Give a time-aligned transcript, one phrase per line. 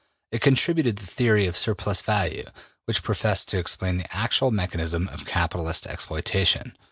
[0.31, 2.45] It contributed the theory of surplus value,
[2.85, 6.75] which professed to explain the actual mechanism of capitalist exploitation.